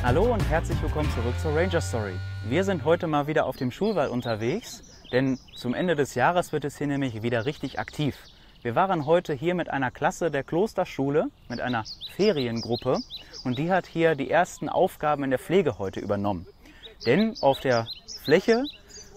[0.00, 2.14] Hallo und herzlich willkommen zurück zur Ranger Story.
[2.44, 6.64] Wir sind heute mal wieder auf dem Schulwall unterwegs, denn zum Ende des Jahres wird
[6.64, 8.16] es hier nämlich wieder richtig aktiv.
[8.62, 11.84] Wir waren heute hier mit einer Klasse der Klosterschule, mit einer
[12.14, 12.98] Feriengruppe
[13.42, 16.46] und die hat hier die ersten Aufgaben in der Pflege heute übernommen.
[17.04, 17.88] Denn auf der
[18.22, 18.62] Fläche,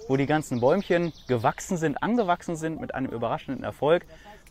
[0.07, 4.03] wo die ganzen Bäumchen gewachsen sind, angewachsen sind mit einem überraschenden Erfolg,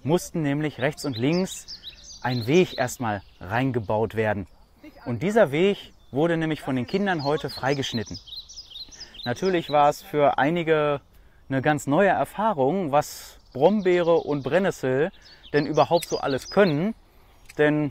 [0.04, 1.66] mussten nämlich rechts und links
[2.22, 4.46] ein Weg erstmal reingebaut werden.
[5.06, 8.18] Und dieser Weg wurde nämlich von den Kindern heute freigeschnitten.
[9.24, 11.00] Natürlich war es für einige
[11.48, 15.10] eine ganz neue Erfahrung, was Brombeere und Brennnessel
[15.52, 16.94] denn überhaupt so alles können.
[17.58, 17.90] Denn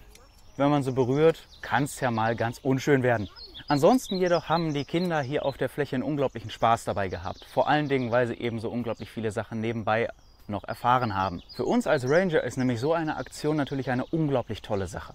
[0.58, 3.30] wenn man sie berührt, kann es ja mal ganz unschön werden.
[3.68, 7.46] Ansonsten jedoch haben die Kinder hier auf der Fläche einen unglaublichen Spaß dabei gehabt.
[7.46, 10.10] Vor allen Dingen, weil sie eben so unglaublich viele Sachen nebenbei
[10.48, 11.44] noch erfahren haben.
[11.56, 15.14] Für uns als Ranger ist nämlich so eine Aktion natürlich eine unglaublich tolle Sache.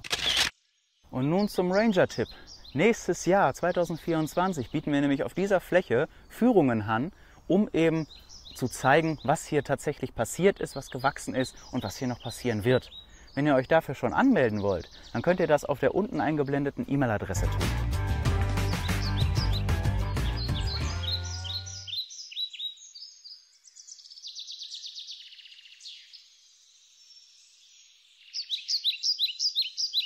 [1.10, 2.28] Und nun zum Ranger-Tipp.
[2.76, 7.12] Nächstes Jahr, 2024, bieten wir nämlich auf dieser Fläche Führungen an,
[7.46, 8.08] um eben
[8.56, 12.64] zu zeigen, was hier tatsächlich passiert ist, was gewachsen ist und was hier noch passieren
[12.64, 12.90] wird.
[13.36, 16.84] Wenn ihr euch dafür schon anmelden wollt, dann könnt ihr das auf der unten eingeblendeten
[16.88, 17.93] E-Mail-Adresse tun.